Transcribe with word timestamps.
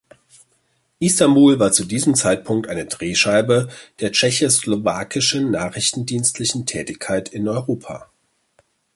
Istanbul 0.97 1.59
war 1.59 1.71
zu 1.71 1.85
diesem 1.85 2.15
Zeitpunkt 2.15 2.67
eine 2.67 2.87
Drehscheibe 2.87 3.69
der 3.99 4.11
tschechoslowakischen 4.11 5.51
nachrichtendienstlichen 5.51 6.65
Tätigkeit 6.65 7.29
in 7.29 7.47
Europa. 7.47 8.09